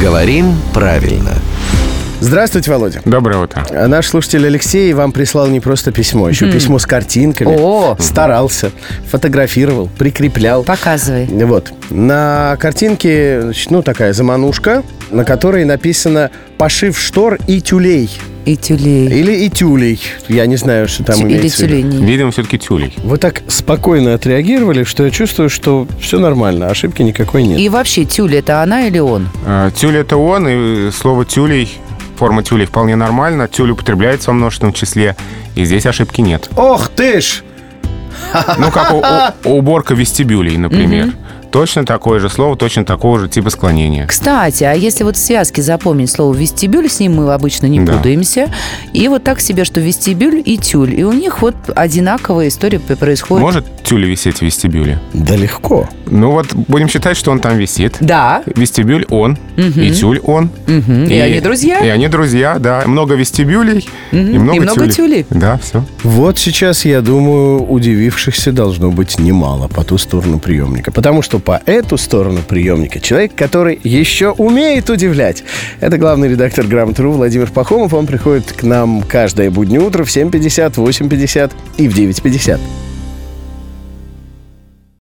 Говорим 0.00 0.56
правильно. 0.72 1.34
Здравствуйте, 2.20 2.70
Володя. 2.70 3.00
Доброе 3.06 3.38
утро. 3.38 3.64
А 3.70 3.86
Наш 3.88 4.06
слушатель 4.08 4.46
Алексей 4.46 4.92
вам 4.92 5.10
прислал 5.10 5.46
не 5.48 5.58
просто 5.60 5.90
письмо, 5.90 6.28
еще 6.28 6.50
письмо 6.52 6.78
с 6.78 6.84
картинками. 6.86 7.56
О! 7.58 7.96
Старался, 7.98 8.70
фотографировал, 9.10 9.88
прикреплял. 9.98 10.62
Показывай. 10.62 11.26
Вот. 11.26 11.72
На 11.88 12.56
картинке, 12.60 13.40
значит, 13.42 13.70
ну, 13.70 13.82
такая 13.82 14.12
заманушка, 14.12 14.82
на 15.10 15.24
которой 15.24 15.64
написано 15.64 16.30
«пошив 16.58 16.98
штор 17.00 17.38
и 17.46 17.60
тюлей». 17.62 18.10
И 18.44 18.56
тюлей. 18.56 19.06
Или 19.06 19.32
и 19.44 19.50
тюлей. 19.50 20.00
Я 20.28 20.46
не 20.46 20.56
знаю, 20.56 20.88
что 20.88 21.04
там 21.04 21.16
Тю- 21.16 21.26
Или 21.26 21.38
имеется 21.38 21.66
виду. 21.66 21.90
тюлень. 21.90 22.04
Видимо, 22.06 22.30
все-таки 22.32 22.58
тюлей. 22.58 22.94
Вы 23.02 23.16
так 23.18 23.42
спокойно 23.48 24.14
отреагировали, 24.14 24.84
что 24.84 25.04
я 25.04 25.10
чувствую, 25.10 25.48
что 25.50 25.86
все 26.00 26.18
нормально, 26.18 26.68
ошибки 26.68 27.02
никакой 27.02 27.42
нет. 27.44 27.58
И 27.58 27.68
вообще, 27.68 28.04
тюль 28.04 28.34
это 28.36 28.62
она 28.62 28.86
или 28.86 28.98
он? 28.98 29.28
Э, 29.46 29.70
Тюль 29.74 29.96
это 29.98 30.16
он, 30.16 30.48
и 30.48 30.90
слово 30.90 31.24
тюлей, 31.26 31.68
форма 32.20 32.42
тюлей 32.42 32.66
вполне 32.66 32.96
нормально. 32.96 33.48
Тюль 33.48 33.70
употребляется 33.70 34.28
во 34.28 34.34
множественном 34.34 34.74
числе, 34.74 35.16
и 35.54 35.64
здесь 35.64 35.86
ошибки 35.86 36.20
нет. 36.20 36.50
Ох 36.54 36.90
ты 36.90 37.22
ж! 37.22 37.42
Ну, 38.58 38.70
как 38.70 38.92
у- 38.92 39.48
у- 39.48 39.58
уборка 39.58 39.94
вестибюлей, 39.94 40.56
например. 40.56 41.12
Точно 41.50 41.84
такое 41.84 42.20
же 42.20 42.28
слово, 42.28 42.54
точно 42.56 42.84
такого 42.84 43.18
же 43.18 43.28
типа 43.28 43.50
склонения. 43.50 44.06
Кстати, 44.06 44.62
а 44.62 44.72
если 44.72 45.02
вот 45.02 45.16
в 45.16 45.18
связке 45.18 45.62
запомнить 45.62 46.08
слово 46.08 46.32
вестибюль, 46.32 46.88
с 46.88 47.00
ним 47.00 47.16
мы 47.16 47.32
обычно 47.34 47.66
не 47.66 47.80
Да. 47.80 47.94
путаемся. 47.94 48.50
И 48.92 49.08
вот 49.08 49.24
так 49.24 49.40
себе, 49.40 49.64
что 49.64 49.80
вестибюль 49.80 50.40
и 50.44 50.58
тюль. 50.58 50.94
И 50.94 51.02
у 51.02 51.12
них 51.12 51.42
вот 51.42 51.56
одинаковая 51.74 52.46
история 52.46 52.78
происходит. 52.78 53.42
Может 53.42 53.82
тюль 53.82 54.04
висеть 54.04 54.36
в 54.38 54.42
вестибюле? 54.42 55.00
Да 55.12 55.34
легко. 55.34 55.88
Ну 56.06 56.30
вот, 56.30 56.54
будем 56.54 56.88
считать, 56.88 57.16
что 57.16 57.32
он 57.32 57.40
там 57.40 57.56
висит. 57.58 57.96
Да. 57.98 58.44
Вестибюль 58.46 59.06
он, 59.10 59.36
и 59.56 59.90
тюль 59.90 60.20
он. 60.20 60.50
Мгм. 60.68 61.06
И 61.06 61.14
они 61.18 61.40
друзья? 61.40 61.80
И 61.80 61.88
они 61.88 62.06
друзья, 62.06 62.60
да. 62.60 62.84
Много 62.86 63.16
вестибюлей 63.16 63.88
и 64.12 64.16
много, 64.16 64.56
И 64.56 64.60
много 64.60 64.86
тюлей. 64.88 65.26
Да, 65.30 65.58
все. 65.58 65.84
Вот 66.04 66.38
сейчас, 66.38 66.84
я 66.84 67.00
думаю, 67.00 67.58
удивившихся 68.00 68.50
должно 68.52 68.90
быть 68.90 69.18
немало 69.18 69.68
по 69.68 69.84
ту 69.84 69.98
сторону 69.98 70.38
приемника. 70.38 70.90
Потому 70.90 71.20
что 71.20 71.38
по 71.38 71.60
эту 71.66 71.98
сторону 71.98 72.40
приемника 72.46 72.98
человек, 72.98 73.34
который 73.34 73.78
еще 73.84 74.30
умеет 74.30 74.88
удивлять. 74.88 75.44
Это 75.80 75.98
главный 75.98 76.28
редактор 76.28 76.66
«Грамотру» 76.66 77.12
Владимир 77.12 77.50
Пахомов. 77.50 77.92
Он 77.92 78.06
приходит 78.06 78.52
к 78.52 78.62
нам 78.62 79.02
каждое 79.02 79.50
буднее 79.50 79.80
утро 79.80 80.04
в 80.04 80.08
7.50, 80.08 80.74
8.50 80.76 81.52
и 81.76 81.88
в 81.88 81.96
9.50. 81.96 82.89